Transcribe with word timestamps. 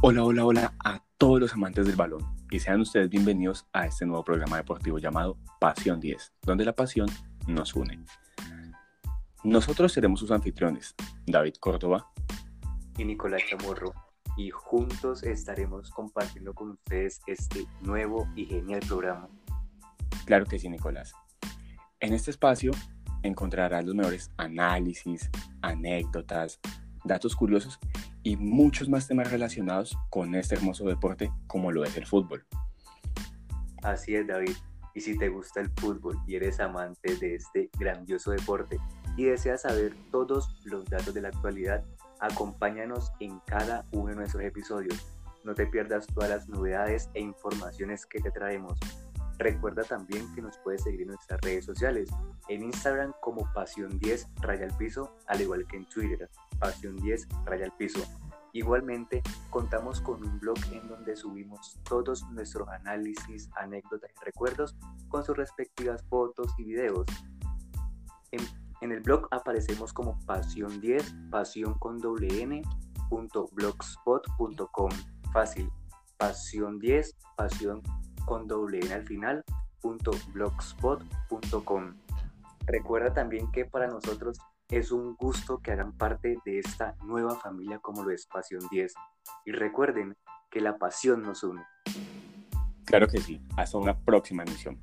Hola, 0.00 0.22
hola, 0.22 0.44
hola 0.44 0.74
a 0.84 1.02
todos 1.18 1.40
los 1.40 1.54
amantes 1.54 1.84
del 1.84 1.96
balón 1.96 2.22
y 2.52 2.60
sean 2.60 2.80
ustedes 2.80 3.10
bienvenidos 3.10 3.66
a 3.72 3.84
este 3.84 4.06
nuevo 4.06 4.22
programa 4.22 4.56
deportivo 4.56 5.00
llamado 5.00 5.36
Pasión 5.58 5.98
10, 5.98 6.34
donde 6.42 6.64
la 6.64 6.72
pasión 6.72 7.08
nos 7.48 7.74
une. 7.74 8.04
Nosotros 9.42 9.92
seremos 9.92 10.20
sus 10.20 10.30
anfitriones, 10.30 10.94
David 11.26 11.54
Córdoba 11.58 12.12
y 12.96 13.04
Nicolás 13.04 13.42
Chamorro, 13.50 13.92
y 14.36 14.50
juntos 14.50 15.24
estaremos 15.24 15.90
compartiendo 15.90 16.54
con 16.54 16.70
ustedes 16.70 17.20
este 17.26 17.66
nuevo 17.80 18.28
y 18.36 18.46
genial 18.46 18.82
programa. 18.86 19.28
Claro 20.26 20.46
que 20.46 20.60
sí, 20.60 20.68
Nicolás. 20.68 21.12
En 21.98 22.14
este 22.14 22.30
espacio 22.30 22.70
encontrarás 23.24 23.84
los 23.84 23.96
mejores 23.96 24.30
análisis, 24.36 25.28
anécdotas, 25.60 26.60
datos 27.04 27.34
curiosos 27.34 27.80
y 28.28 28.36
muchos 28.36 28.90
más 28.90 29.08
temas 29.08 29.30
relacionados 29.30 29.96
con 30.10 30.34
este 30.34 30.54
hermoso 30.54 30.84
deporte 30.84 31.32
como 31.46 31.72
lo 31.72 31.82
es 31.84 31.96
el 31.96 32.04
fútbol. 32.04 32.44
Así 33.82 34.14
es, 34.14 34.26
David. 34.26 34.54
Y 34.94 35.00
si 35.00 35.16
te 35.16 35.30
gusta 35.30 35.62
el 35.62 35.70
fútbol 35.70 36.18
y 36.26 36.36
eres 36.36 36.60
amante 36.60 37.16
de 37.16 37.36
este 37.36 37.70
grandioso 37.78 38.32
deporte 38.32 38.78
y 39.16 39.24
deseas 39.24 39.62
saber 39.62 39.94
todos 40.10 40.60
los 40.64 40.84
datos 40.84 41.14
de 41.14 41.22
la 41.22 41.28
actualidad, 41.28 41.82
acompáñanos 42.20 43.12
en 43.18 43.40
cada 43.46 43.86
uno 43.92 44.10
de 44.10 44.16
nuestros 44.16 44.42
episodios. 44.42 45.06
No 45.42 45.54
te 45.54 45.66
pierdas 45.66 46.06
todas 46.08 46.28
las 46.28 46.48
novedades 46.50 47.08
e 47.14 47.20
informaciones 47.20 48.04
que 48.04 48.20
te 48.20 48.30
traemos. 48.30 48.78
Recuerda 49.38 49.84
también 49.84 50.34
que 50.34 50.42
nos 50.42 50.58
puedes 50.58 50.82
seguir 50.82 51.02
en 51.02 51.08
nuestras 51.08 51.40
redes 51.42 51.64
sociales, 51.64 52.10
en 52.48 52.64
Instagram 52.64 53.12
como 53.20 53.42
Pasión10 53.54 54.26
Raya 54.40 54.66
al 54.66 54.76
Piso, 54.76 55.14
al 55.28 55.40
igual 55.40 55.64
que 55.68 55.76
en 55.76 55.88
Twitter, 55.88 56.28
Pasión10 56.58 57.44
Raya 57.44 57.66
al 57.66 57.76
Piso. 57.76 58.00
Igualmente, 58.52 59.22
contamos 59.50 60.00
con 60.00 60.26
un 60.26 60.40
blog 60.40 60.58
en 60.72 60.88
donde 60.88 61.14
subimos 61.14 61.78
todos 61.88 62.24
nuestros 62.30 62.68
análisis, 62.68 63.48
anécdotas 63.54 64.10
y 64.10 64.24
recuerdos 64.24 64.76
con 65.08 65.24
sus 65.24 65.36
respectivas 65.36 66.02
fotos 66.08 66.52
y 66.58 66.64
videos. 66.64 67.06
En, 68.32 68.92
el 68.92 69.00
blog 69.00 69.28
aparecemos 69.30 69.92
como 69.92 70.18
Pasión 70.26 70.80
10, 70.80 71.14
pasión 71.30 71.74
con 71.78 72.00
Fácil, 75.32 75.70
Pasión 76.16 76.78
10, 76.80 77.16
pasión 77.36 77.82
con 78.28 78.46
final, 79.06 79.42
punto. 79.80 80.10
Recuerda 82.66 83.14
también 83.14 83.50
que 83.50 83.64
para 83.64 83.86
nosotros 83.86 84.38
es 84.68 84.92
un 84.92 85.14
gusto 85.14 85.60
que 85.60 85.72
hagan 85.72 85.96
parte 85.96 86.36
de 86.44 86.58
esta 86.58 86.94
nueva 87.02 87.36
familia 87.36 87.78
como 87.78 88.04
lo 88.04 88.10
es 88.10 88.26
Pasión 88.26 88.60
10. 88.70 88.92
Y 89.46 89.52
recuerden 89.52 90.14
que 90.50 90.60
la 90.60 90.76
pasión 90.76 91.22
nos 91.22 91.42
une. 91.42 91.64
Claro 92.84 93.08
que 93.08 93.18
sí. 93.18 93.40
Hasta 93.56 93.78
una 93.78 93.98
próxima 93.98 94.42
emisión. 94.42 94.78